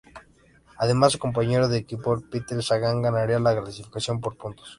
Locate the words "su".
1.11-1.19